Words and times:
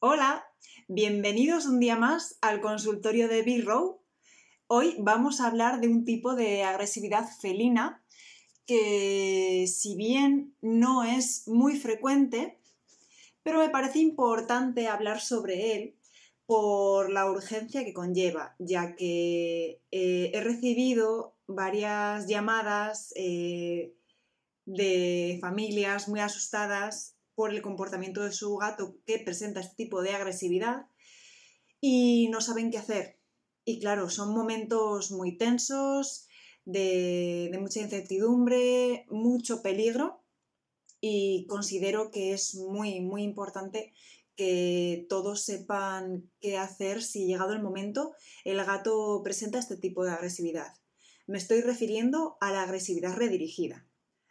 Hola, 0.00 0.46
bienvenidos 0.86 1.66
un 1.66 1.80
día 1.80 1.96
más 1.96 2.38
al 2.40 2.60
consultorio 2.60 3.26
de 3.26 3.42
B-Row. 3.42 4.00
Hoy 4.68 4.94
vamos 5.00 5.40
a 5.40 5.48
hablar 5.48 5.80
de 5.80 5.88
un 5.88 6.04
tipo 6.04 6.36
de 6.36 6.62
agresividad 6.62 7.26
felina 7.40 8.00
que 8.64 9.66
si 9.66 9.96
bien 9.96 10.54
no 10.60 11.02
es 11.02 11.48
muy 11.48 11.76
frecuente, 11.76 12.60
pero 13.42 13.58
me 13.58 13.70
parece 13.70 13.98
importante 13.98 14.86
hablar 14.86 15.20
sobre 15.20 15.74
él 15.74 15.96
por 16.46 17.10
la 17.10 17.28
urgencia 17.28 17.84
que 17.84 17.92
conlleva, 17.92 18.54
ya 18.60 18.94
que 18.94 19.82
eh, 19.90 20.30
he 20.32 20.40
recibido 20.40 21.34
varias 21.48 22.28
llamadas 22.28 23.12
eh, 23.16 23.96
de 24.64 25.38
familias 25.40 26.06
muy 26.06 26.20
asustadas 26.20 27.17
por 27.38 27.54
el 27.54 27.62
comportamiento 27.62 28.24
de 28.24 28.32
su 28.32 28.56
gato 28.56 28.96
que 29.06 29.20
presenta 29.20 29.60
este 29.60 29.76
tipo 29.76 30.02
de 30.02 30.10
agresividad 30.10 30.88
y 31.80 32.26
no 32.30 32.40
saben 32.40 32.72
qué 32.72 32.78
hacer. 32.78 33.20
Y 33.64 33.78
claro, 33.78 34.10
son 34.10 34.34
momentos 34.34 35.12
muy 35.12 35.38
tensos, 35.38 36.26
de, 36.64 37.56
mucha 37.60 37.78
incertidumbre, 37.78 39.06
mucho 39.08 39.62
peligro 39.62 40.24
y 41.00 41.46
considero 41.46 42.10
que 42.10 42.32
es 42.32 42.56
muy, 42.56 43.02
muy 43.02 43.22
importante 43.22 43.92
que 44.34 45.06
todos 45.08 45.44
sepan 45.44 46.28
qué 46.40 46.58
hacer 46.58 47.04
si 47.04 47.24
llegado 47.24 47.52
el 47.52 47.62
momento 47.62 48.16
el 48.42 48.64
gato 48.64 49.20
presenta 49.22 49.60
este 49.60 49.76
tipo 49.76 50.04
de 50.04 50.10
agresividad. 50.10 50.74
Me 51.28 51.38
estoy 51.38 51.60
refiriendo 51.60 52.36
a 52.40 52.50
la 52.50 52.64
agresividad 52.64 53.14
redirigida. 53.14 53.86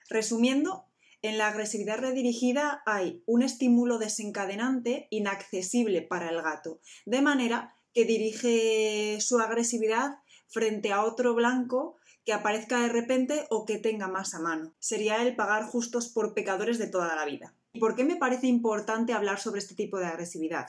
Resumiendo, 0.10 0.87
en 1.22 1.38
la 1.38 1.48
agresividad 1.48 2.00
redirigida 2.00 2.82
hay 2.86 3.24
un 3.26 3.42
estímulo 3.42 3.98
desencadenante 3.98 5.08
inaccesible 5.10 6.02
para 6.02 6.30
el 6.30 6.42
gato, 6.42 6.80
de 7.06 7.22
manera 7.22 7.76
que 7.94 8.06
dirige 8.06 9.20
su 9.20 9.40
agresividad 9.40 10.20
frente 10.48 10.92
a 10.92 11.04
otro 11.04 11.34
blanco 11.34 11.98
que 12.26 12.34
aparezca 12.34 12.82
de 12.82 12.90
repente 12.90 13.48
o 13.50 13.66
que 13.66 13.80
tenga 13.80 14.08
más 14.08 14.34
a 14.36 14.40
mano. 14.40 14.76
Sería 14.80 15.24
el 15.24 15.36
pagar 15.36 15.66
justos 15.66 16.10
por 16.10 16.34
pecadores 16.34 16.78
de 16.78 16.88
toda 16.88 17.16
la 17.16 17.26
vida. 17.26 17.56
¿Y 17.74 17.80
por 17.80 17.96
qué 17.96 18.04
me 18.04 18.18
parece 18.18 18.48
importante 18.48 19.14
hablar 19.14 19.40
sobre 19.40 19.60
este 19.60 19.76
tipo 19.76 19.98
de 19.98 20.08
agresividad? 20.08 20.68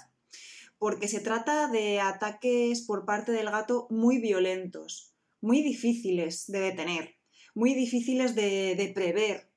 Porque 0.78 1.08
se 1.08 1.20
trata 1.20 1.68
de 1.68 2.00
ataques 2.00 2.82
por 2.82 3.04
parte 3.04 3.32
del 3.32 3.50
gato 3.50 3.88
muy 3.90 4.18
violentos, 4.20 5.14
muy 5.40 5.62
difíciles 5.62 6.46
de 6.46 6.60
detener, 6.60 7.16
muy 7.54 7.74
difíciles 7.74 8.34
de, 8.34 8.76
de 8.76 8.88
prever, 8.94 9.50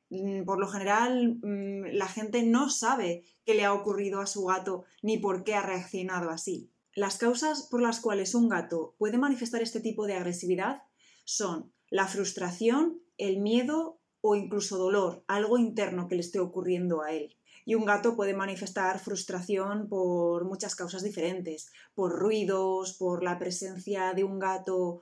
por 0.45 0.59
lo 0.59 0.67
general 0.67 1.38
mm, 1.42 1.94
la 1.94 2.08
gente 2.08 2.44
no 2.44 2.70
sabe 2.70 3.23
qué 3.45 3.54
le 3.54 3.66
ha 3.66 3.73
ocurrido 3.73 4.20
a 4.20 4.28
su 4.28 4.45
gato 4.45 4.84
ni 5.02 5.18
por 5.18 5.44
qué 5.44 5.56
ha 5.56 5.62
reaccionado 5.62 6.30
así. 6.30 6.70
Las 6.94 7.18
causas 7.18 7.68
por 7.72 7.81
las 7.81 8.02
cuales 8.02 8.36
un 8.36 8.50
gato 8.50 8.95
puede 8.98 9.18
manifestar 9.18 9.62
este 9.62 9.80
tipo 9.80 10.08
de 10.08 10.16
agresividad 10.16 10.84
son 11.23 11.72
la 11.90 12.08
frustración, 12.08 13.02
el 13.18 13.40
miedo 13.40 14.00
o 14.20 14.36
incluso 14.36 14.78
dolor, 14.78 15.23
algo 15.28 15.58
interno 15.58 16.08
que 16.08 16.16
le 16.16 16.22
esté 16.22 16.40
ocurriendo 16.40 17.02
a 17.02 17.14
él. 17.14 17.38
Y 17.64 17.75
un 17.75 17.86
gato 17.86 18.16
puede 18.16 18.34
manifestar 18.34 19.00
frustración 19.00 19.88
por 19.88 20.46
muchas 20.46 20.75
causas 20.75 21.03
diferentes, 21.03 21.72
por 21.94 22.18
ruidos, 22.18 22.94
por 22.94 23.23
la 23.23 23.40
presencia 23.40 24.14
de 24.14 24.23
un 24.23 24.40
gato 24.40 25.02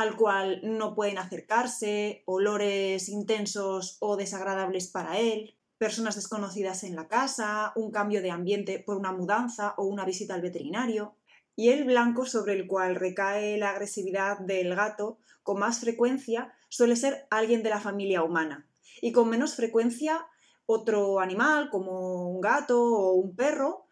al 0.00 0.16
cual 0.16 0.60
no 0.62 0.94
pueden 0.94 1.18
acercarse, 1.18 2.22
olores 2.24 3.08
intensos 3.08 3.96
o 3.98 4.16
desagradables 4.16 4.86
para 4.86 5.18
él, 5.18 5.56
personas 5.76 6.14
desconocidas 6.14 6.84
en 6.84 6.94
la 6.94 7.08
casa, 7.08 7.72
un 7.74 7.90
cambio 7.90 8.22
de 8.22 8.30
ambiente 8.30 8.78
por 8.78 8.96
una 8.96 9.12
mudanza 9.12 9.74
o 9.76 9.86
una 9.86 10.04
visita 10.04 10.34
al 10.34 10.42
veterinario. 10.42 11.16
Y 11.56 11.70
el 11.70 11.84
blanco 11.84 12.26
sobre 12.26 12.52
el 12.52 12.68
cual 12.68 12.94
recae 12.94 13.58
la 13.58 13.70
agresividad 13.70 14.38
del 14.38 14.76
gato 14.76 15.18
con 15.42 15.58
más 15.58 15.80
frecuencia 15.80 16.52
suele 16.68 16.94
ser 16.94 17.26
alguien 17.30 17.64
de 17.64 17.70
la 17.70 17.80
familia 17.80 18.22
humana 18.22 18.68
y 19.02 19.10
con 19.10 19.28
menos 19.28 19.56
frecuencia 19.56 20.28
otro 20.66 21.18
animal 21.18 21.70
como 21.70 22.30
un 22.30 22.40
gato 22.40 22.80
o 22.80 23.14
un 23.14 23.34
perro 23.34 23.86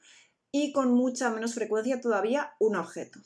y 0.53 0.73
con 0.73 0.95
mucha 0.95 1.31
menos 1.31 1.55
frecuencia 1.55 2.01
todavía 2.01 2.55
un 2.61 2.77
objeto. 2.77 3.19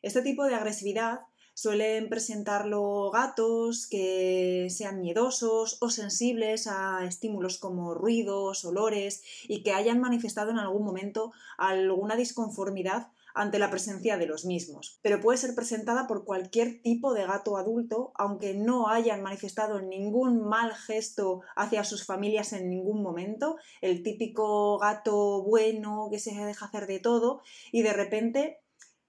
Este 0.00 0.22
tipo 0.22 0.44
de 0.46 0.54
agresividad 0.54 1.20
Suelen 1.54 2.08
presentarlo 2.08 3.10
gatos 3.10 3.86
que 3.86 4.68
sean 4.70 5.00
miedosos 5.00 5.76
o 5.82 5.90
sensibles 5.90 6.66
a 6.66 7.04
estímulos 7.04 7.58
como 7.58 7.92
ruidos, 7.92 8.64
olores 8.64 9.22
y 9.46 9.62
que 9.62 9.72
hayan 9.72 10.00
manifestado 10.00 10.50
en 10.50 10.58
algún 10.58 10.82
momento 10.82 11.32
alguna 11.58 12.16
disconformidad 12.16 13.08
ante 13.34 13.58
la 13.58 13.70
presencia 13.70 14.16
de 14.16 14.26
los 14.26 14.46
mismos. 14.46 14.98
Pero 15.02 15.20
puede 15.20 15.38
ser 15.38 15.54
presentada 15.54 16.06
por 16.06 16.24
cualquier 16.24 16.80
tipo 16.80 17.12
de 17.12 17.26
gato 17.26 17.58
adulto, 17.58 18.12
aunque 18.14 18.54
no 18.54 18.88
hayan 18.88 19.22
manifestado 19.22 19.80
ningún 19.80 20.46
mal 20.46 20.74
gesto 20.74 21.42
hacia 21.54 21.84
sus 21.84 22.04
familias 22.06 22.52
en 22.54 22.70
ningún 22.70 23.02
momento, 23.02 23.56
el 23.82 24.02
típico 24.02 24.78
gato 24.78 25.42
bueno 25.42 26.08
que 26.10 26.18
se 26.18 26.34
deja 26.34 26.66
hacer 26.66 26.86
de 26.86 26.98
todo 26.98 27.42
y 27.70 27.82
de 27.82 27.92
repente 27.92 28.60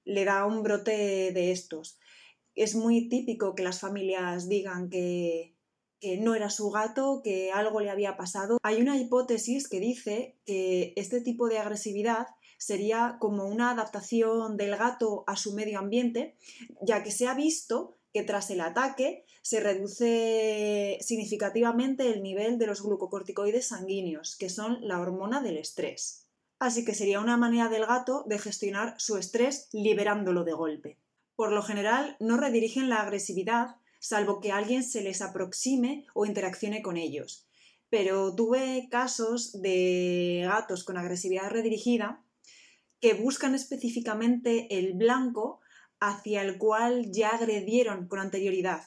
le 0.06 0.26
da 0.26 0.46
un 0.46 0.64
brote 0.64 1.32
de 1.32 1.52
estos 1.52 2.00
es 2.56 2.76
muy 2.76 3.10
típico 3.10 3.56
que 3.56 3.64
las 3.64 3.80
familias 3.80 4.48
digan 4.48 4.90
que, 4.90 5.56
no 6.20 6.36
era 6.36 6.50
su 6.50 6.70
gato, 6.70 7.22
que 7.24 7.54
algo 7.54 7.80
le 7.80 7.90
había 7.90 8.18
pasado. 8.18 8.58
Hay 8.62 8.82
una 8.82 8.98
hipótesis 8.98 9.70
que 9.70 9.80
dice 9.80 10.38
que 10.46 10.92
este 10.98 11.22
tipo 11.22 11.48
de 11.48 11.60
agresividad 11.60 12.28
sería 12.58 13.16
como 13.22 13.46
una 13.46 13.72
adaptación 13.72 14.58
del 14.58 14.76
gato 14.76 15.24
a 15.28 15.38
su 15.38 15.54
medio 15.54 15.80
ambiente, 15.80 16.36
ya 16.82 17.04
que 17.04 17.12
se 17.12 17.28
ha 17.28 17.34
visto 17.34 17.98
que 18.12 18.24
tras 18.24 18.50
el 18.52 18.60
ataque 18.62 19.26
se 19.42 19.60
reduce 19.60 20.98
significativamente 21.02 22.12
el 22.12 22.22
nivel 22.22 22.58
de 22.58 22.68
los 22.68 22.82
glucocorticoides 22.84 23.68
sanguíneos, 23.68 24.36
que 24.36 24.50
son 24.50 24.80
la 24.82 25.00
hormona 25.00 25.42
del 25.42 25.58
estrés. 25.58 26.28
Así 26.60 26.86
que 26.86 26.96
sería 26.96 27.20
una 27.20 27.38
manera 27.38 27.68
del 27.70 27.86
gato 27.86 28.24
de 28.28 28.40
gestionar 28.40 28.96
su 28.98 29.18
estrés 29.18 29.68
liberándolo 29.74 30.44
de 30.44 30.54
golpe. 30.54 31.03
Por 31.44 31.52
lo 31.52 31.62
general 31.62 32.16
no 32.22 32.38
redirigen 32.38 32.88
la 32.88 33.02
agresividad, 33.02 33.76
salvo 34.00 34.40
que 34.40 34.54
alguien 34.54 34.82
se 34.82 35.02
les 35.02 35.22
aproxime 35.22 36.06
o 36.14 36.26
interaccione 36.26 36.82
con 36.82 36.96
ellos. 36.96 37.50
Pero 37.90 38.34
tuve 38.34 38.88
casos 38.90 39.62
de 39.62 40.44
gatos 40.46 40.86
con 40.86 40.98
agresividad 40.98 41.50
redirigida 41.50 42.24
que 43.02 43.14
buscan 43.14 43.56
específicamente 43.56 44.68
el 44.80 44.94
blanco 44.94 45.60
hacia 46.00 46.44
el 46.44 46.58
cual 46.58 47.12
ya 47.12 47.32
agredieron 47.32 48.08
con 48.08 48.20
anterioridad. 48.20 48.84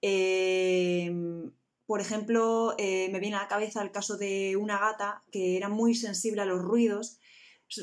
Em, 0.00 1.52
por 1.84 2.00
ejemplo, 2.00 2.74
eh, 2.78 3.10
me 3.12 3.20
viene 3.20 3.36
a 3.36 3.42
la 3.42 3.48
cabeza 3.48 3.82
el 3.82 3.92
caso 3.92 4.16
de 4.16 4.56
una 4.56 4.78
gata 4.78 5.22
que 5.30 5.58
era 5.58 5.68
muy 5.68 5.94
sensible 5.94 6.40
a 6.40 6.46
los 6.46 6.62
ruidos. 6.62 7.18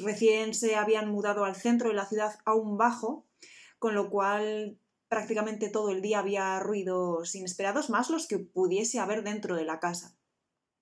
Recién 0.01 0.55
se 0.55 0.75
habían 0.75 1.11
mudado 1.11 1.45
al 1.45 1.55
centro 1.55 1.89
de 1.89 1.95
la 1.95 2.07
ciudad 2.07 2.39
a 2.43 2.55
un 2.55 2.75
bajo 2.75 3.28
con 3.79 3.95
lo 3.95 4.09
cual 4.09 4.77
prácticamente 5.07 5.69
todo 5.69 5.89
el 5.89 6.01
día 6.01 6.19
había 6.19 6.59
ruidos 6.59 7.33
inesperados, 7.33 7.89
más 7.89 8.09
los 8.09 8.27
que 8.27 8.37
pudiese 8.37 8.99
haber 8.99 9.23
dentro 9.23 9.55
de 9.55 9.65
la 9.65 9.79
casa. 9.79 10.15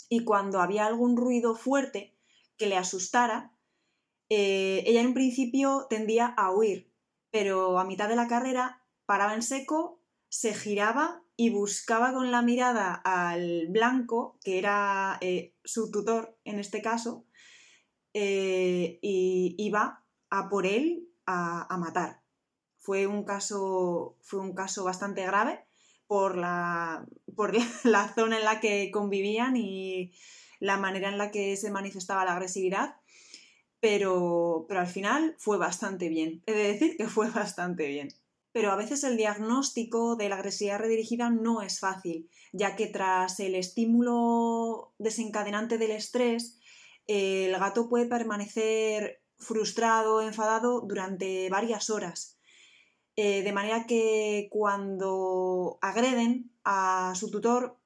Y 0.09 0.25
cuando 0.25 0.59
había 0.59 0.85
algún 0.85 1.15
ruido 1.15 1.55
fuerte 1.55 2.17
que 2.57 2.67
le 2.67 2.75
asustara, 2.75 3.53
eh, 4.29 4.83
ella 4.85 5.01
en 5.01 5.13
principio 5.13 5.87
tendía 5.89 6.27
a 6.27 6.51
huir, 6.51 6.91
pero 7.31 7.79
a 7.79 7.85
mitad 7.85 8.09
de 8.09 8.15
la 8.15 8.27
carrera 8.27 8.83
paraba 9.05 9.33
en 9.33 9.43
seco, 9.43 10.01
se 10.27 10.53
giraba 10.53 11.23
y 11.37 11.51
buscaba 11.51 12.13
con 12.13 12.31
la 12.31 12.41
mirada 12.41 12.93
al 12.93 13.67
blanco, 13.69 14.37
que 14.43 14.57
era 14.57 15.17
eh, 15.21 15.55
su 15.63 15.91
tutor 15.91 16.37
en 16.43 16.59
este 16.59 16.81
caso, 16.81 17.25
eh, 18.13 18.99
y 19.01 19.55
iba 19.57 20.03
a 20.29 20.49
por 20.49 20.65
él 20.65 21.09
a 21.25 21.77
matar 21.77 22.26
fue 22.87 23.05
un 23.05 23.25
caso, 23.25 24.15
fue 24.21 24.39
un 24.39 24.53
caso 24.53 24.85
bastante 24.85 25.25
grave 25.25 25.59
por, 26.07 26.37
la, 26.37 27.05
por 27.35 27.53
la 27.83 28.13
zona 28.15 28.37
en 28.37 28.45
la 28.45 28.61
que 28.61 28.91
convivían 28.91 29.57
y 29.57 30.13
la 30.61 30.77
manera 30.77 31.09
en 31.09 31.17
la 31.17 31.29
que 31.29 31.57
se 31.57 31.69
manifestaba 31.69 32.23
la 32.23 32.31
agresividad, 32.31 32.95
pero, 33.81 34.65
pero 34.69 34.79
al 34.79 34.87
final 34.87 35.35
fue 35.37 35.57
bastante 35.57 36.07
bien. 36.07 36.41
He 36.45 36.53
de 36.53 36.71
decir 36.71 36.95
que 36.95 37.09
fue 37.09 37.29
bastante 37.43 37.87
bien. 37.87 38.07
Pero 38.53 38.71
a 38.71 38.77
veces 38.77 39.03
el 39.03 39.17
diagnóstico 39.17 40.15
de 40.15 40.29
la 40.29 40.37
agresividad 40.37 40.79
redirigida 40.79 41.29
no 41.29 41.61
es 41.61 41.81
fácil, 41.81 42.29
ya 42.53 42.77
que 42.77 42.87
tras 42.87 43.41
el 43.41 43.55
estímulo 43.55 44.93
desencadenante 44.97 45.77
del 45.77 45.91
estrés, 45.91 46.57
el 47.05 47.51
gato 47.51 47.89
puede 47.89 48.05
permanecer 48.05 49.21
frustrado, 49.37 50.21
enfadado 50.21 50.79
durante 50.79 51.49
varias 51.49 51.89
horas 51.89 52.36
eh, 53.19 53.41
de 53.41 53.51
manera 53.51 53.87
que 53.87 54.47
cuando 54.51 55.79
agreden 55.81 56.51
a 56.63 57.13
su 57.15 57.31
tutor, 57.31 57.79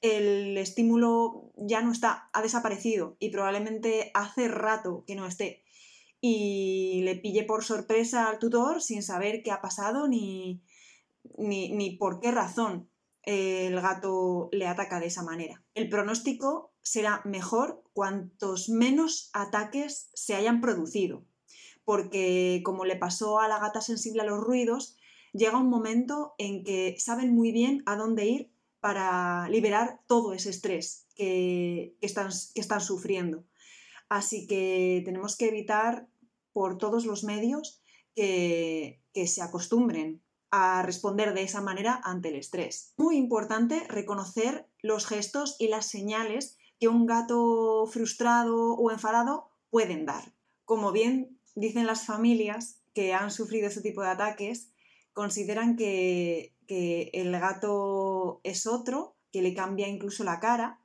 el 0.00 0.58
estímulo 0.58 1.52
ya 1.56 1.80
no 1.80 1.92
está, 1.92 2.28
ha 2.32 2.42
desaparecido 2.42 3.16
y 3.20 3.30
probablemente 3.30 4.10
hace 4.14 4.48
rato 4.48 5.04
que 5.06 5.14
no 5.14 5.26
esté. 5.26 5.62
y 6.20 7.02
le 7.04 7.16
pille 7.16 7.44
por 7.44 7.64
sorpresa 7.64 8.28
al 8.28 8.38
tutor 8.38 8.80
sin 8.82 9.02
saber 9.02 9.42
qué 9.42 9.50
ha 9.50 9.60
pasado 9.60 10.08
ni, 10.08 10.62
ni, 11.38 11.96
por 11.96 12.18
qué 12.20 12.30
razón 12.30 12.90
el 13.22 13.80
gato 13.80 14.48
le 14.52 14.66
ataca 14.66 15.00
de 15.00 15.06
esa 15.06 15.22
manera. 15.22 15.62
El 15.74 15.88
pronóstico 15.88 16.74
será 16.82 17.20
mejor 17.24 17.82
cuantos 17.92 18.68
menos 18.68 19.30
ataques 19.34 20.10
se 20.14 20.34
hayan 20.34 20.60
producido, 20.60 21.26
porque 21.84 22.62
como 22.64 22.84
le 22.84 22.96
pasó 22.96 23.40
a 23.40 23.48
la 23.48 23.58
gata 23.58 23.80
sensible 23.80 24.22
a 24.22 24.26
los 24.26 24.40
ruidos, 24.40 24.96
llega 25.32 25.58
un 25.58 25.68
momento 25.68 26.34
en 26.38 26.64
que 26.64 26.96
saben 26.98 27.34
muy 27.34 27.52
bien 27.52 27.82
a 27.86 27.96
dónde 27.96 28.26
ir 28.26 28.50
para 28.80 29.48
liberar 29.48 30.00
todo 30.06 30.34
ese 30.34 30.50
estrés 30.50 31.06
que, 31.14 31.96
están, 32.00 32.30
que 32.54 32.62
sufriendo. 32.80 33.44
Así 34.08 34.46
que 34.46 35.02
tenemos 35.04 35.36
que 35.36 35.48
evitar 35.48 36.06
por 36.52 36.78
todos 36.78 37.04
los 37.04 37.24
medios 37.24 37.82
que, 38.14 39.00
se 39.26 39.42
acostumbren 39.42 40.22
a 40.50 40.82
responder 40.82 41.34
de 41.34 41.42
esa 41.42 41.60
manera 41.60 42.00
ante 42.04 42.28
el 42.28 42.36
estrés. 42.36 42.92
Muy 42.96 43.16
importante 43.16 43.86
reconocer 43.88 44.68
los 44.82 45.06
gestos 45.06 45.56
y 45.58 45.68
las 45.68 45.86
señales 45.86 46.58
que 46.78 46.88
un 46.88 47.06
gato 47.06 47.86
frustrado 47.86 48.74
o 48.74 48.90
enfadado 48.90 49.50
pueden 49.70 50.04
dar. 50.04 50.32
Como 50.64 50.92
bien 50.92 51.40
dicen 51.54 51.86
las 51.86 52.06
familias 52.06 52.80
que 52.94 53.14
han 53.14 53.30
sufrido 53.30 53.68
este 53.68 53.80
tipo 53.80 54.02
de 54.02 54.08
ataques, 54.08 54.70
consideran 55.12 55.76
que, 55.76 56.52
el 56.66 57.30
gato 57.32 58.40
es 58.42 58.66
otro, 58.66 59.16
que 59.30 59.42
le 59.42 59.54
cambia 59.54 59.86
incluso 59.88 60.24
la 60.24 60.40
cara, 60.40 60.80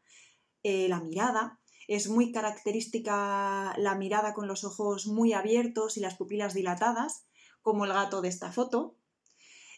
eh, 0.64 0.90
la 0.90 1.00
mirada, 1.00 1.60
es 1.90 2.08
muy 2.08 2.32
característica 2.32 3.74
la 3.78 3.96
mirada 3.96 4.36
con 4.36 4.48
los 4.48 4.64
ojos 4.64 5.08
muy 5.08 5.34
abiertos 5.34 5.98
y 5.98 6.02
las 6.02 6.16
pupilas 6.16 6.54
dilatadas, 6.54 7.26
como 7.64 7.86
el 7.86 7.94
gato 7.94 8.22
de 8.22 8.30
esta 8.30 8.52
foto. 8.52 8.96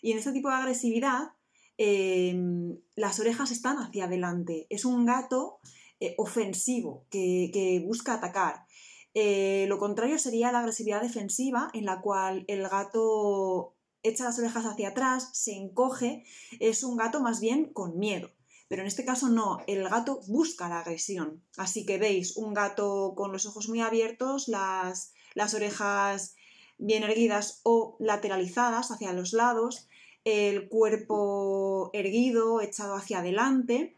Y 0.02 0.12
en 0.12 0.18
este 0.18 0.34
tipo 0.34 0.50
de 0.50 0.56
agresividad, 0.56 1.34
em, 1.78 2.78
las 2.96 3.20
orejas 3.22 3.52
están 3.52 3.78
hacia 3.78 4.06
adelante. 4.06 4.68
Es 4.70 4.84
un 4.84 5.06
gato 5.06 5.60
eh, 6.02 6.16
ofensivo 6.18 7.06
que, 7.10 7.82
busca 7.86 8.16
atacar. 8.16 8.66
Eh, 9.14 9.66
lo 9.68 9.78
contrario 9.78 10.18
sería 10.18 10.52
la 10.52 10.60
agresividad 10.60 11.02
defensiva, 11.02 11.70
en 11.74 11.86
la 11.86 12.02
cual 12.02 12.46
el 12.48 12.68
gato 12.68 13.76
echa 14.04 14.24
las 14.24 14.40
orejas 14.40 14.66
hacia 14.66 14.90
atrás, 14.90 15.30
se 15.34 15.54
encoge, 15.54 16.24
es 16.60 16.84
un 16.84 16.98
gato 16.98 17.20
más 17.22 17.40
bien 17.40 17.72
con 17.72 17.98
miedo. 17.98 18.32
Pero 18.68 18.84
en 18.84 18.88
este 18.88 19.04
caso 19.04 19.28
no, 19.28 19.60
el 19.68 19.88
gato 19.90 20.22
busca 20.28 20.70
la 20.70 20.80
agresión. 20.80 21.44
Así 21.58 21.86
que 21.86 21.98
veis 21.98 22.38
un 22.38 22.54
gato 22.54 23.14
con 23.16 23.32
los 23.32 23.46
ojos 23.46 23.68
muy 23.68 23.82
abiertos, 23.82 24.48
las, 24.48 25.14
las 25.36 25.54
orejas 25.54 26.36
bien 26.78 27.04
erguidas 27.04 27.60
o 27.64 27.98
lateralizadas 28.00 28.92
hacia 28.92 29.14
los 29.14 29.34
lados, 29.34 29.88
el 30.24 30.70
cuerpo 30.70 31.90
erguido, 31.94 32.62
echado 32.62 32.96
hacia 32.96 33.20
adelante. 33.20 33.98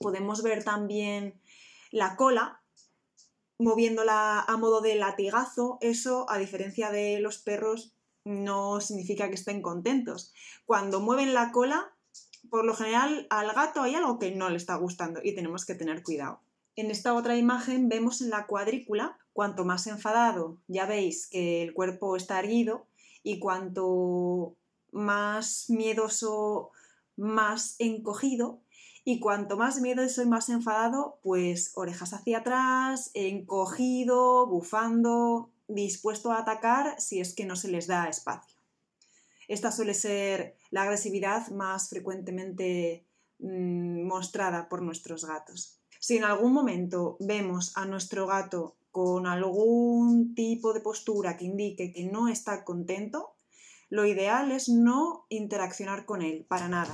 Podemos 0.00 0.42
ver 0.42 0.64
también 0.64 1.40
la 1.92 2.16
cola 2.16 2.61
moviéndola 3.62 4.40
a 4.40 4.56
modo 4.56 4.80
de 4.80 4.94
latigazo. 4.96 5.78
Eso, 5.80 6.26
a 6.28 6.38
diferencia 6.38 6.90
de 6.90 7.20
los 7.20 7.38
perros, 7.38 7.94
no 8.24 8.80
significa 8.80 9.28
que 9.28 9.34
estén 9.34 9.62
contentos. 9.62 10.32
Cuando 10.64 11.00
mueven 11.00 11.34
la 11.34 11.50
cola, 11.52 11.92
por 12.50 12.64
lo 12.64 12.74
general 12.74 13.26
al 13.30 13.52
gato 13.52 13.82
hay 13.82 13.94
algo 13.94 14.18
que 14.18 14.30
no 14.30 14.50
le 14.50 14.56
está 14.56 14.76
gustando 14.76 15.20
y 15.22 15.34
tenemos 15.34 15.64
que 15.64 15.74
tener 15.74 16.02
cuidado. 16.02 16.40
En 16.76 16.90
esta 16.90 17.14
otra 17.14 17.36
imagen 17.36 17.88
vemos 17.88 18.20
en 18.20 18.30
la 18.30 18.46
cuadrícula, 18.46 19.18
cuanto 19.32 19.64
más 19.64 19.86
enfadado, 19.86 20.58
ya 20.68 20.86
veis 20.86 21.28
que 21.28 21.62
el 21.62 21.74
cuerpo 21.74 22.16
está 22.16 22.38
erguido 22.38 22.86
y 23.22 23.38
cuanto 23.38 24.56
más 24.90 25.66
miedoso, 25.68 26.70
más 27.16 27.76
encogido 27.78 28.60
y 29.04 29.18
cuanto 29.18 29.56
más 29.56 29.80
miedoso 29.80 30.22
y 30.22 30.26
más 30.26 30.48
enfadado, 30.48 31.18
pues 31.22 31.72
orejas 31.74 32.12
hacia 32.12 32.38
atrás, 32.38 33.10
encogido, 33.14 34.46
bufando, 34.46 35.50
dispuesto 35.66 36.30
a 36.30 36.38
atacar 36.38 37.00
si 37.00 37.20
es 37.20 37.34
que 37.34 37.44
no 37.44 37.56
se 37.56 37.68
les 37.68 37.86
da 37.86 38.08
espacio. 38.08 38.56
Esta 39.48 39.72
suele 39.72 39.94
ser 39.94 40.56
la 40.70 40.82
agresividad 40.82 41.48
más 41.48 41.88
frecuentemente 41.88 43.04
mm, 43.40 44.06
mostrada 44.06 44.68
por 44.68 44.82
nuestros 44.82 45.24
gatos. 45.24 45.80
Si 45.98 46.16
en 46.16 46.24
algún 46.24 46.52
momento 46.52 47.16
vemos 47.20 47.76
a 47.76 47.84
nuestro 47.84 48.26
gato 48.26 48.76
con 48.92 49.26
algún 49.26 50.34
tipo 50.34 50.72
de 50.72 50.80
postura 50.80 51.36
que 51.36 51.46
indique 51.46 51.92
que 51.92 52.04
no 52.04 52.28
está 52.28 52.64
contento, 52.64 53.34
lo 53.88 54.06
ideal 54.06 54.52
es 54.52 54.68
no 54.68 55.26
interaccionar 55.28 56.06
con 56.06 56.22
él 56.22 56.46
para 56.48 56.68
nada. 56.68 56.92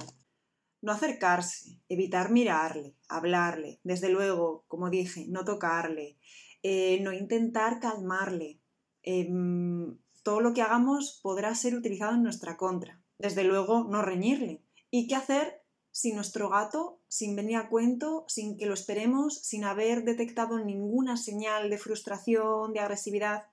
No 0.80 0.92
acercarse, 0.92 1.80
evitar 1.88 2.30
mirarle, 2.30 2.94
hablarle, 3.08 3.80
desde 3.82 4.10
luego, 4.10 4.64
como 4.69 4.90
dije, 4.90 5.26
no 5.28 5.44
tocarle, 5.44 6.19
eh, 6.62 7.00
no 7.02 7.12
intentar 7.12 7.80
calmarle, 7.80 8.60
em, 9.02 9.98
todo 10.22 10.40
lo 10.40 10.52
que 10.52 10.62
hagamos 10.62 11.20
podrá 11.22 11.54
ser 11.54 11.75
utilizado 11.75 12.14
en 12.14 12.22
nuestra 12.22 12.56
contra. 12.56 13.00
Desde 13.19 13.44
luego, 13.44 13.84
no 13.84 14.02
reñirle. 14.02 14.62
¿Y 14.90 15.08
qué 15.08 15.16
hacer 15.16 15.62
si 15.90 16.12
nuestro 16.12 16.48
gato, 16.48 17.00
sin 17.08 17.34
venir 17.34 17.56
a 17.56 17.69
cuento, 17.69 18.25
sin 18.28 18.56
que 18.56 18.66
lo 18.66 18.75
esperemos, 18.75 19.40
sin 19.42 19.64
haber 19.64 20.04
detectado 20.04 20.58
ninguna 20.58 21.16
señal 21.16 21.70
de 21.70 21.78
frustración, 21.78 22.72
de 22.72 22.80
agresividad, 22.80 23.46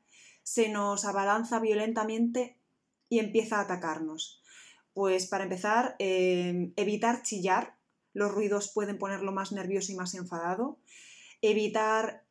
se 0.44 0.70
nos 0.70 1.06
abalanza 1.06 1.60
violentamente 1.60 2.60
y 3.10 3.20
empieza 3.20 3.58
a 3.58 3.62
atacarnos? 3.62 4.44
Pues 4.96 5.28
para 5.28 5.44
empezar, 5.44 5.98
em, 6.00 6.72
evitar 6.78 7.22
chillar. 7.22 7.76
Los 8.14 8.32
ruidos 8.32 8.72
pueden 8.74 8.98
ponerlo 8.98 9.34
más 9.34 9.52
nervioso 9.52 9.92
y 9.92 9.96
más 9.96 10.16
enfadado. 10.16 10.80
Evitar 11.42 12.24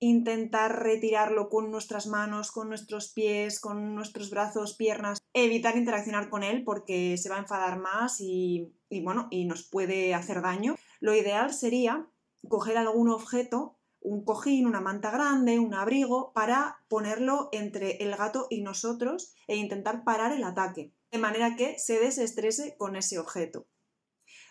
intentar 0.00 0.82
retirarlo 0.82 1.48
con 1.48 1.70
nuestras 1.70 2.06
manos, 2.06 2.52
con 2.52 2.68
nuestros 2.68 3.08
pies, 3.08 3.58
con 3.58 3.94
nuestros 3.94 4.28
brazos, 4.28 4.76
piernas, 4.76 5.22
evitar 5.32 5.78
interaccionar 5.78 6.28
con 6.28 6.42
él 6.42 6.62
porque 6.62 7.16
se 7.16 7.30
va 7.30 7.36
a 7.36 7.40
enfadar 7.40 7.78
más 7.78 8.20
y, 8.20 8.70
bueno, 9.02 9.28
y 9.30 9.46
nos 9.46 9.62
puede 9.62 10.12
hacer 10.12 10.42
daño. 10.42 10.76
Lo 11.00 11.14
ideal 11.14 11.54
sería 11.54 12.06
coger 12.50 12.76
algún 12.76 13.08
objeto, 13.08 13.78
un 14.00 14.24
cojín, 14.24 14.66
una 14.66 14.80
manta 14.80 15.10
grande, 15.10 15.58
un 15.58 15.74
abrigo, 15.74 16.32
para 16.32 16.82
ponerlo 16.88 17.48
entre 17.52 17.96
el 17.98 18.16
gato 18.16 18.46
y 18.50 18.62
nosotros 18.62 19.34
e 19.46 19.56
intentar 19.56 20.04
parar 20.04 20.32
el 20.32 20.44
ataque, 20.44 20.92
de 21.10 21.18
manera 21.18 21.56
que 21.56 21.78
se 21.78 22.00
desestrese 22.00 22.76
con 22.76 22.96
ese 22.96 23.18
objeto. 23.18 23.66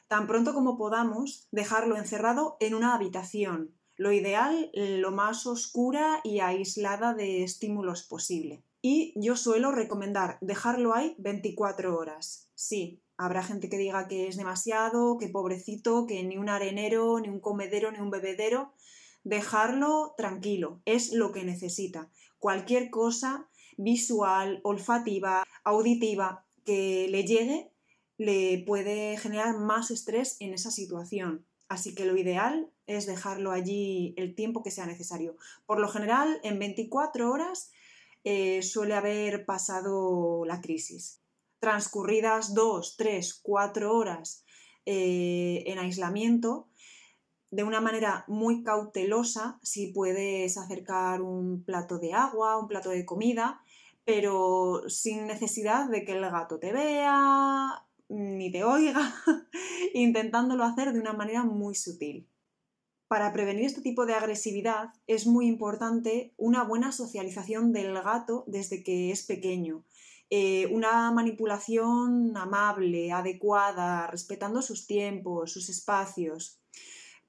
Tan 0.08 0.28
pronto 0.28 0.54
como 0.54 0.78
podamos, 0.78 1.48
dejarlo 1.52 1.98
encerrado 1.98 2.58
en 2.60 2.74
una 2.74 2.96
habitación, 2.96 3.76
lo 4.00 4.14
ideal, 4.14 4.72
lo 4.74 5.12
más 5.12 5.46
oscura 5.46 6.22
y 6.24 6.40
aislada 6.40 7.14
de 7.14 7.44
estímulos 7.44 8.04
posible. 8.04 8.64
Y 8.82 9.14
yo 9.18 9.36
suelo 9.36 9.72
recomendar 9.72 10.38
dejarlo 10.40 10.96
ahí 10.96 11.16
24 11.18 11.98
horas. 11.98 12.50
Sí, 12.56 13.04
habrá 13.18 13.44
gente 13.44 13.70
que 13.70 13.78
diga 13.78 14.08
que 14.08 14.30
es 14.30 14.38
demasiado, 14.38 15.18
que 15.18 15.28
pobrecito, 15.28 16.08
que 16.08 16.24
ni 16.24 16.38
un 16.38 16.48
arenero, 16.48 17.20
ni 17.20 17.28
un 17.28 17.42
comedero, 17.42 17.92
ni 17.92 18.00
un 18.00 18.10
bebedero. 18.10 18.72
Dejarlo 19.24 20.14
tranquilo, 20.18 20.82
es 20.86 21.12
lo 21.14 21.32
que 21.32 21.44
necesita. 21.44 22.10
Cualquier 22.40 22.90
cosa 22.90 23.50
visual, 23.78 24.60
olfativa, 24.64 25.46
auditiva 25.64 26.46
que 26.66 27.08
le 27.10 27.24
llegue 27.24 27.72
le 28.18 28.64
puede 28.68 29.18
generar 29.18 29.58
más 29.58 29.92
estrés 29.92 30.36
en 30.40 30.54
esa 30.54 30.72
situación. 30.72 31.46
Así 31.70 31.96
que 31.96 32.06
lo 32.06 32.18
ideal 32.18 32.70
es 32.88 33.06
dejarlo 33.06 33.52
allí 33.52 34.14
el 34.18 34.36
tiempo 34.36 34.64
que 34.64 34.72
sea 34.72 34.86
necesario. 34.86 35.38
Por 35.66 35.80
lo 35.80 35.88
general, 35.88 36.40
en 36.44 36.60
24 36.60 37.32
horas 37.32 37.72
eh, 38.24 38.62
suele 38.62 38.96
haber 38.96 39.46
pasado 39.46 40.44
la 40.46 40.60
crisis. 40.60 41.22
Transcurridas 41.60 42.54
2, 42.54 42.98
3, 42.98 43.40
4 43.42 43.96
horas 43.96 44.44
eh, 44.86 45.64
en 45.68 45.80
aislamiento, 45.80 46.68
de 47.52 47.64
una 47.64 47.82
manera 47.82 48.26
muy 48.28 48.64
cautelosa, 48.64 49.60
si 49.64 49.88
puedes 49.88 50.58
acercar 50.58 51.22
un 51.22 51.64
plato 51.64 51.98
de 51.98 52.14
agua, 52.14 52.60
un 52.60 52.68
plato 52.68 52.90
de 52.90 53.06
comida, 53.06 53.62
pero 54.06 54.84
sin 54.88 55.28
necesidad 55.28 55.90
de 55.90 56.06
que 56.06 56.14
el 56.14 56.22
gato 56.22 56.60
te 56.60 56.72
vea, 56.72 57.86
ni 58.08 58.52
te 58.52 58.64
oiga, 58.64 59.14
intentándolo 59.94 60.64
hacer 60.64 60.94
de 60.94 61.00
una 61.00 61.14
manera 61.14 61.44
muy 61.44 61.76
sutil. 61.76 62.28
Para 63.08 63.34
prevenir 63.34 63.66
este 63.66 63.82
tipo 63.82 64.06
de 64.06 64.14
agresividad 64.14 64.94
es 65.08 65.26
muy 65.26 65.48
importante 65.48 66.34
una 66.38 66.64
buena 66.64 66.92
socialización 66.92 67.74
del 67.74 67.94
gato 67.94 68.44
desde 68.46 68.84
que 68.84 69.12
es 69.12 69.26
pequeño. 69.26 69.84
Eh, 70.30 70.68
una 70.68 71.12
manipulación 71.12 72.38
amable, 72.38 73.12
adecuada, 73.12 74.06
respetando 74.06 74.62
sus 74.62 74.86
tiempos, 74.86 75.52
sus 75.52 75.70
espacios, 75.70 76.59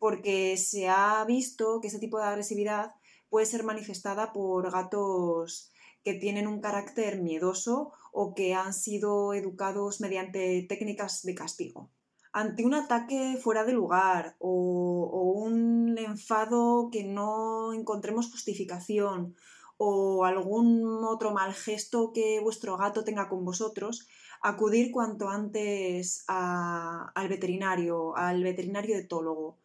porque 0.00 0.57
se 0.57 0.88
ha 0.88 1.23
visto 1.26 1.80
que 1.80 1.88
este 1.88 2.00
tipo 2.00 2.19
de 2.19 2.25
agresividad 2.25 2.95
puede 3.28 3.47
ser 3.47 3.62
manifestada 3.62 4.33
por 4.33 4.73
gatos 4.73 5.71
que 6.02 6.14
tienen 6.14 6.49
un 6.49 6.61
carácter 6.61 7.21
miedoso 7.21 7.92
o 8.11 8.35
que 8.35 8.54
han 8.54 8.73
sido 8.73 9.35
educados 9.35 10.00
mediante 10.00 10.64
técnicas 10.69 11.23
de 11.23 11.35
castigo. 11.35 11.90
Ante 12.33 12.64
un 12.64 12.75
ataque 12.75 13.38
fuera 13.42 13.64
de 13.64 13.73
lugar 13.73 14.37
o, 14.38 15.35
un 15.35 15.99
enfado 15.99 16.88
que 16.90 17.04
no 17.04 17.75
encontremos 17.75 18.30
justificación 18.30 19.35
o 19.76 20.25
algún 20.25 21.04
otro 21.04 21.33
mal 21.33 21.52
gesto 21.52 22.12
que 22.12 22.40
vuestro 22.40 22.76
gato 22.76 23.04
tenga 23.04 23.28
con 23.28 23.45
vosotros, 23.45 24.09
acudir 24.42 24.92
cuanto 24.92 25.28
antes 25.28 26.25
al 26.28 27.28
veterinario, 27.28 28.16
al 28.16 28.42
veterinario 28.42 28.97
etólogo, 28.97 29.59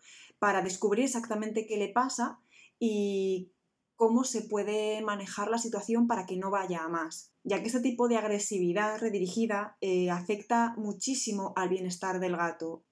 para 0.45 0.61
descubrir 0.61 1.05
exactamente 1.05 1.65
qué 1.65 1.75
le 1.75 1.89
pasa 1.89 2.39
y 2.77 3.51
cómo 3.95 4.23
se 4.23 4.43
puede 4.43 5.01
manejar 5.01 5.49
la 5.49 5.57
situación 5.57 6.05
para 6.05 6.27
que 6.27 6.37
no 6.37 6.51
vaya 6.51 6.83
a 6.83 6.87
más, 6.87 7.33
ya 7.43 7.61
que 7.61 7.65
este 7.65 7.79
tipo 7.79 8.07
de 8.07 8.17
agresividad 8.17 8.99
redirigida 8.99 9.75
eh, 9.81 10.11
afecta 10.11 10.75
muchísimo 10.77 11.53
al 11.55 11.69
bienestar 11.69 12.19
del 12.19 12.37
gato. 12.37 12.85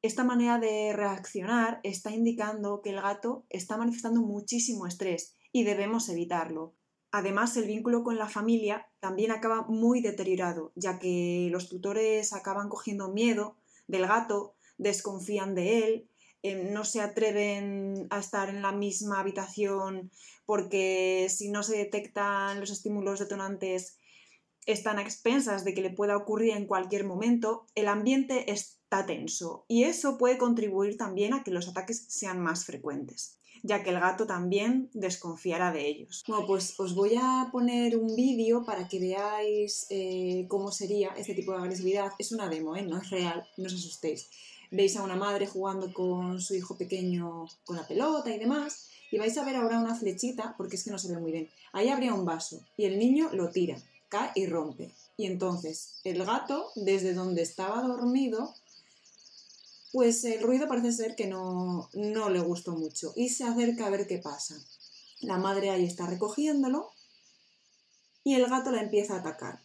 Esta 0.00 0.22
manera 0.22 0.60
de 0.60 0.92
reaccionar 0.92 1.80
está 1.82 2.12
indicando 2.12 2.82
que 2.82 2.90
el 2.90 3.02
gato 3.02 3.46
está 3.48 3.76
manifestando 3.76 4.20
muchísimo 4.20 4.86
estrés 4.86 5.34
y 5.50 5.64
debemos 5.64 6.08
evitarlo. 6.08 6.76
Además, 7.10 7.56
el 7.56 7.66
vínculo 7.66 8.04
con 8.04 8.16
la 8.16 8.28
familia 8.28 8.86
también 9.00 9.32
acaba 9.32 9.66
muy 9.66 10.02
deteriorado, 10.02 10.70
ya 10.76 11.00
que 11.00 11.48
los 11.50 11.68
tutores 11.68 12.32
acaban 12.32 12.68
cogiendo 12.68 13.12
miedo 13.12 13.56
del 13.88 14.06
gato, 14.06 14.54
desconfían 14.78 15.56
de 15.56 15.78
él, 15.82 16.10
eh, 16.50 16.70
no 16.72 16.84
se 16.84 17.00
atreven 17.00 18.06
a 18.10 18.18
estar 18.18 18.48
en 18.48 18.62
la 18.62 18.72
misma 18.72 19.20
habitación 19.20 20.10
porque 20.44 21.26
si 21.28 21.50
no 21.50 21.62
se 21.62 21.76
detectan 21.76 22.60
los 22.60 22.70
estímulos 22.70 23.18
detonantes 23.18 23.98
están 24.66 24.98
a 24.98 25.02
expensas 25.02 25.64
de 25.64 25.74
que 25.74 25.82
le 25.82 25.90
pueda 25.90 26.16
ocurrir 26.16 26.52
en 26.56 26.66
cualquier 26.66 27.04
momento, 27.04 27.66
el 27.74 27.88
ambiente 27.88 28.50
está 28.50 29.06
tenso 29.06 29.64
y 29.68 29.84
eso 29.84 30.18
puede 30.18 30.38
contribuir 30.38 30.96
también 30.96 31.34
a 31.34 31.42
que 31.44 31.50
los 31.50 31.68
ataques 31.68 32.06
sean 32.08 32.40
más 32.40 32.64
frecuentes 32.64 33.38
ya 33.62 33.82
que 33.82 33.90
el 33.90 34.00
gato 34.00 34.26
también 34.26 34.90
desconfiará 34.94 35.72
de 35.72 35.86
ellos. 35.86 36.24
Bueno, 36.28 36.46
pues 36.46 36.78
os 36.78 36.94
voy 36.94 37.16
a 37.20 37.48
poner 37.50 37.96
un 37.96 38.14
vídeo 38.14 38.64
para 38.64 38.86
que 38.86 39.00
veáis 39.00 39.86
eh, 39.90 40.46
cómo 40.48 40.70
sería 40.70 41.10
este 41.16 41.34
tipo 41.34 41.52
de 41.52 41.58
agresividad. 41.58 42.12
Es 42.18 42.32
una 42.32 42.48
demo, 42.48 42.76
¿eh? 42.76 42.82
no 42.82 42.98
es 42.98 43.10
real, 43.10 43.46
no 43.56 43.66
os 43.66 43.74
asustéis. 43.74 44.30
Veis 44.70 44.96
a 44.96 45.02
una 45.02 45.16
madre 45.16 45.46
jugando 45.46 45.92
con 45.92 46.40
su 46.40 46.54
hijo 46.54 46.76
pequeño 46.76 47.46
con 47.64 47.76
la 47.76 47.86
pelota 47.86 48.34
y 48.34 48.38
demás, 48.38 48.88
y 49.10 49.18
vais 49.18 49.36
a 49.38 49.44
ver 49.44 49.56
ahora 49.56 49.78
una 49.78 49.94
flechita, 49.94 50.54
porque 50.56 50.76
es 50.76 50.84
que 50.84 50.90
no 50.90 50.98
se 50.98 51.08
ve 51.08 51.18
muy 51.18 51.32
bien. 51.32 51.48
Ahí 51.72 51.88
habría 51.88 52.14
un 52.14 52.24
vaso, 52.24 52.60
y 52.76 52.84
el 52.84 52.98
niño 52.98 53.30
lo 53.32 53.50
tira, 53.50 53.80
cae 54.08 54.32
y 54.34 54.46
rompe. 54.46 54.92
Y 55.16 55.26
entonces 55.26 56.00
el 56.04 56.24
gato, 56.24 56.70
desde 56.74 57.14
donde 57.14 57.42
estaba 57.42 57.82
dormido, 57.82 58.54
pues 59.92 60.24
el 60.24 60.42
ruido 60.42 60.68
parece 60.68 60.92
ser 60.92 61.16
que 61.16 61.26
no, 61.26 61.88
no 61.94 62.28
le 62.28 62.40
gustó 62.40 62.72
mucho 62.72 63.12
y 63.16 63.30
se 63.30 63.44
acerca 63.44 63.86
a 63.86 63.90
ver 63.90 64.06
qué 64.06 64.18
pasa. 64.18 64.54
La 65.20 65.38
madre 65.38 65.70
ahí 65.70 65.86
está 65.86 66.06
recogiéndolo 66.06 66.92
y 68.22 68.34
el 68.34 68.46
gato 68.46 68.70
la 68.72 68.82
empieza 68.82 69.14
a 69.14 69.20
atacar. 69.20 69.62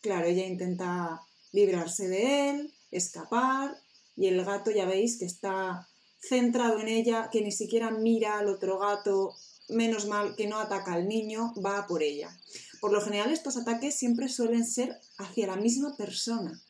Claro, 0.00 0.26
ella 0.26 0.46
intenta 0.46 1.22
librarse 1.52 2.08
de 2.08 2.50
él, 2.50 2.74
escapar 2.90 3.76
y 4.16 4.26
el 4.26 4.44
gato 4.44 4.70
ya 4.70 4.86
veis 4.86 5.18
que 5.18 5.24
está 5.24 5.88
centrado 6.20 6.80
en 6.80 6.88
ella, 6.88 7.28
que 7.30 7.42
ni 7.42 7.52
siquiera 7.52 7.90
mira 7.90 8.38
al 8.38 8.48
otro 8.48 8.78
gato, 8.78 9.34
menos 9.68 10.06
mal 10.06 10.34
que 10.34 10.46
no 10.46 10.58
ataca 10.58 10.94
al 10.94 11.08
niño, 11.08 11.54
va 11.64 11.86
por 11.86 12.02
ella. 12.02 12.36
Por 12.80 12.92
lo 12.92 13.00
general 13.00 13.32
estos 13.32 13.56
ataques 13.56 13.94
siempre 13.94 14.28
suelen 14.28 14.64
ser 14.66 14.98
hacia 15.18 15.46
la 15.46 15.56
misma 15.56 15.96
persona 15.96 16.60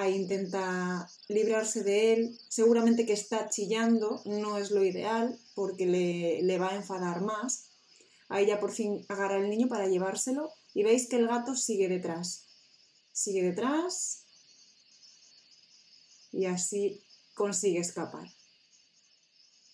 ahí 0.00 0.16
intenta 0.16 1.08
librarse 1.28 1.82
de 1.82 2.12
él. 2.12 2.38
Seguramente 2.48 3.06
que 3.06 3.12
está 3.12 3.48
chillando, 3.48 4.22
no 4.24 4.58
es 4.58 4.70
lo 4.70 4.84
ideal 4.84 5.38
porque 5.54 5.86
le, 5.86 6.58
va 6.58 6.70
a 6.70 6.76
enfadar 6.76 7.22
más. 7.22 7.66
Ahí 8.28 8.46
ya 8.46 8.60
por 8.60 8.72
fin 8.72 9.04
agarra 9.08 9.36
al 9.36 9.50
niño 9.50 9.68
para 9.68 9.88
llevárselo 9.88 10.50
y 10.74 10.82
veis 10.82 11.08
que 11.08 11.16
el 11.16 11.26
gato 11.26 11.54
sigue 11.54 11.88
detrás. 11.88 12.46
Sigue 13.12 13.42
detrás 13.42 14.26
y 16.32 16.46
así 16.46 17.04
consigue 17.34 17.80
escapar. 17.80 18.28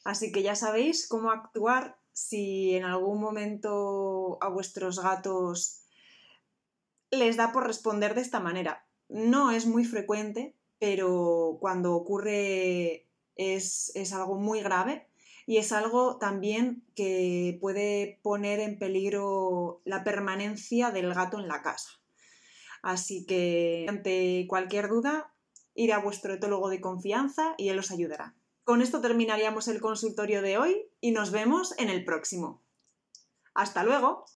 Así 0.04 0.32
que 0.32 0.42
ya 0.42 0.54
sabéis 0.54 1.06
cómo 1.08 1.30
actuar 1.30 1.98
si 2.12 2.74
en 2.74 2.84
algún 2.84 3.20
momento 3.20 4.38
a 4.40 4.48
vuestros 4.48 5.00
gatos 5.00 5.82
les 7.10 7.36
da 7.36 7.52
por 7.52 7.66
responder 7.66 8.14
de 8.14 8.22
esta 8.22 8.40
manera 8.40 8.86
no 9.08 9.50
es 9.50 9.66
muy 9.66 9.84
frecuente, 9.84 10.54
pero 10.78 11.58
cuando 11.60 11.94
ocurre 11.94 13.06
es, 13.36 13.92
algo 14.12 14.36
muy 14.36 14.62
grave 14.62 15.06
y 15.46 15.58
es 15.58 15.72
algo 15.72 16.18
también 16.18 16.84
que 16.94 17.56
puede 17.60 18.18
poner 18.22 18.58
en 18.58 18.78
peligro 18.78 19.80
la 19.84 20.02
permanencia 20.02 20.90
del 20.90 21.14
gato 21.14 21.38
en 21.38 21.48
la 21.48 21.62
casa. 21.62 21.90
Así 22.82 23.24
que 23.26 23.86
ante 23.88 24.46
cualquier 24.48 24.88
duda, 24.88 25.32
ir 25.74 25.92
a 25.92 25.98
vuestro 25.98 26.34
etólogo 26.34 26.68
de 26.68 26.80
confianza 26.80 27.54
y 27.56 27.68
él 27.68 27.78
os 27.78 27.90
ayudará. 27.90 28.34
Con 28.64 28.82
esto 28.82 29.00
terminaríamos 29.00 29.68
el 29.68 29.80
consultorio 29.80 30.42
de 30.42 30.58
hoy 30.58 30.90
y 31.00 31.12
nos 31.12 31.30
vemos 31.30 31.78
en 31.78 31.88
el 31.88 32.04
próximo. 32.04 32.62
Hasta 33.54 33.84
luego. 33.84 34.26